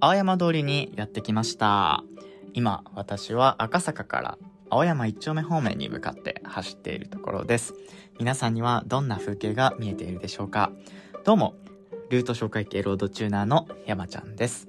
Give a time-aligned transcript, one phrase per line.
[0.00, 2.04] 青山通りにやってきました。
[2.54, 4.38] 今、私は赤坂から
[4.70, 7.74] 青山一丁目方面に向かって走っているところです。
[8.20, 10.70] 皆さんにはどんな風景が見えているでしょうか
[11.24, 11.54] どうも、
[12.10, 14.68] ルート紹介系ロードチューナーの山ちゃんです。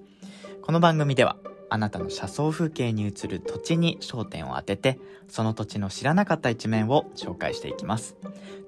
[0.64, 1.38] この番組では、
[1.70, 8.16] あなたの車窓風景に映る土地に焦点を当てて、その土地の知らなかった一面を紹介していきます。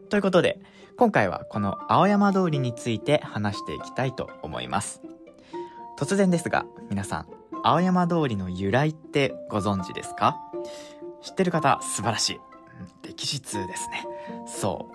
[0.09, 0.61] ということで、
[0.96, 5.01] 今回はこの青山通りについて話していきたいと思います。
[6.01, 7.28] 突然ですが、皆さん、
[7.61, 10.36] 青山通りの由来ってご存知ですか？
[11.21, 12.36] 知ってる方、素晴らしい。
[12.37, 12.41] うん
[13.07, 14.07] 歴史通ですね。
[14.47, 14.89] そ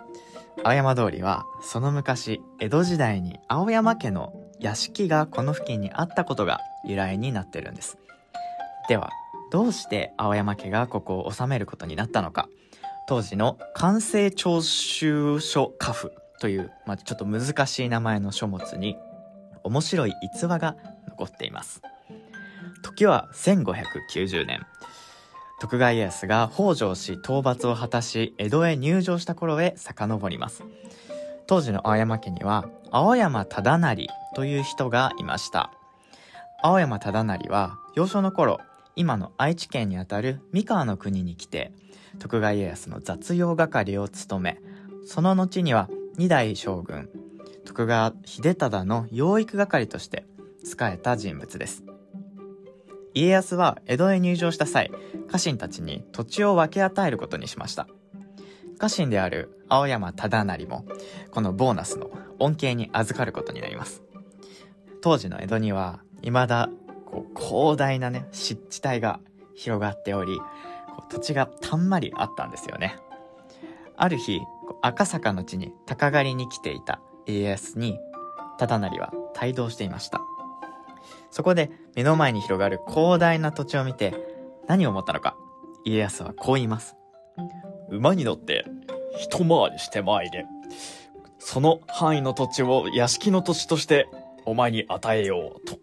[0.56, 0.60] う。
[0.64, 7.98] 青山通りは、その昔、江戸時代に青山家の屋敷がこの付近にあったことが由来になってるんです。
[8.88, 9.10] では、
[9.52, 12.48] どうして青山家がここを治めることになったのか？
[13.06, 16.10] 当時の完成徴収書家譜
[16.40, 18.96] という、まあ、ちょっと難しい名前の書物に
[19.66, 20.76] 面白い逸話が
[21.08, 21.82] 残っています。
[22.82, 24.60] 時は1590年。
[25.58, 30.62] 徳川家康が北条氏討伐を果たし江戸へ入城した頃へ遡ります。
[31.46, 35.72] 当時の青山家には青山忠成という人がいました。
[36.62, 38.60] 青山忠成は幼少の頃、
[38.96, 41.72] 今の愛知県にあたる三河の国に来て、
[42.18, 44.58] 徳川家康の雑用係を務め、
[45.06, 47.10] その後には二代将軍、
[47.66, 50.24] 徳川秀忠の養育係として
[50.64, 51.84] 仕えた人物です。
[53.12, 54.90] 家康は江戸へ入城した際、
[55.30, 57.88] 家臣たちに土地を分け与えることにしました。
[58.78, 60.84] 家臣である青山忠成も、
[61.30, 64.02] このボーナスの恩恵に預かることになります。
[65.00, 66.68] 当時の江戸には、未だ、
[67.06, 69.20] こう、広大なね、湿地帯が
[69.54, 70.38] 広がっており、
[71.08, 72.98] 土地がたんまりあったんですよね。
[73.96, 74.40] ある日、
[74.82, 77.98] 赤坂の地に鷹狩りに来ていた家康に、
[78.58, 80.20] 忠成は帯同していました。
[81.30, 84.14] そこで目の前に広がる広大な土地を見て
[84.66, 85.36] 何を思ったのか
[85.84, 86.96] 家康はこう言います。
[87.90, 88.64] 馬に乗って
[89.18, 90.46] 一回りして参れ。
[91.38, 94.08] その範囲の土地を屋敷の土地として
[94.46, 95.78] お前に与えようと。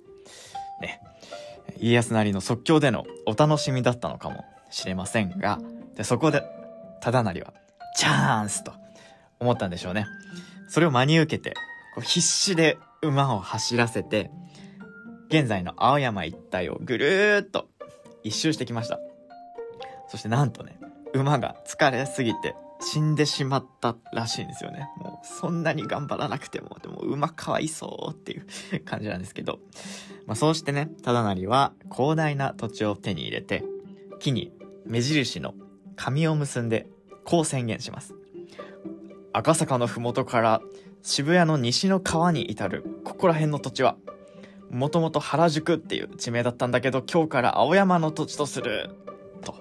[0.81, 0.99] ね。
[1.77, 5.59] 家康なりの即興でのお楽しみだったのかもしれませんが、
[5.95, 6.43] でそこで
[7.01, 7.53] 忠成は
[7.95, 8.73] チャンスと
[9.39, 10.05] 思ったんでしょうね。
[10.73, 11.53] それを真に受けて、
[11.93, 14.31] こう必死で馬を走らせて、
[15.29, 17.67] 現在の青山一帯をぐるーっと
[18.23, 18.99] 一周してきました。
[20.07, 20.79] そしてなんとね、
[21.13, 24.89] 馬が疲れすぎて死んでしまったらしいんですよね。
[24.97, 28.47] もうそんなに頑張らなくても、でも馬かわいそうっていう
[28.83, 29.59] 感じなんですけど。
[30.25, 33.63] まあそうしてね、忠成は広大な土地を手に入れて、
[34.19, 34.51] 木に
[34.87, 35.53] 目印の
[35.95, 36.87] 紙を結んで、
[37.25, 38.15] こう宣言します。
[39.33, 40.61] 赤坂の麓から
[41.01, 43.97] 渋谷の西の川に至るここら辺の土地は
[44.69, 48.89] もともと原宿っていう地名だったんだけど今日から青山の土地とする
[49.43, 49.53] と、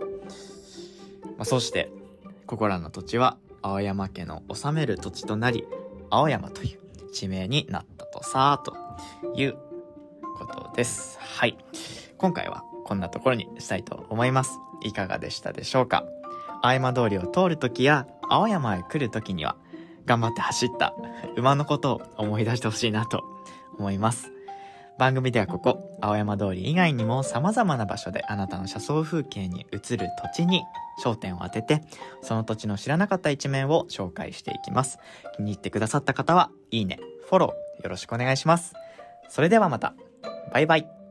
[1.37, 1.91] まあ、そして
[2.47, 5.67] ここらの土地は青山家の治める土地となり
[6.11, 8.77] 青山という地名になったとさあと
[9.35, 9.57] いう
[10.37, 11.19] ことです。
[11.21, 11.57] はい。
[12.19, 14.59] 今回はこんなところにしたいと思います。
[14.83, 16.05] いかがでしたでしょうか？
[16.63, 19.57] 青山通りを通るときや青山へ来るときには
[20.07, 20.95] 頑張って走った
[21.37, 23.23] 馬のことを思い出してほしいなと
[23.79, 24.33] 思います
[24.99, 30.63] 番組ではここ、青山通り以外にも様々な場所であなたの車窓風景に映る土地に
[31.03, 31.83] 焦点を当てて、
[32.23, 34.99] その土地の知らなかった一面を紹介していきます。
[35.37, 38.75] 気に入ってくださった方は、いいね、フォローよろしくお願いします。
[39.29, 39.95] それではまた。
[40.53, 41.02] バイバイ。